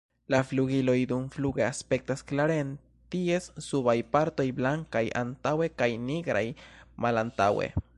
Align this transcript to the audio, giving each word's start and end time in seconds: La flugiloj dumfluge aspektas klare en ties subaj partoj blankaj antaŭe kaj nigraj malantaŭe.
La 0.33 0.37
flugiloj 0.51 0.95
dumfluge 1.11 1.63
aspektas 1.65 2.25
klare 2.31 2.55
en 2.63 2.73
ties 3.17 3.47
subaj 3.69 3.97
partoj 4.17 4.47
blankaj 4.61 5.05
antaŭe 5.25 5.73
kaj 5.83 5.93
nigraj 6.11 6.47
malantaŭe. 7.07 7.75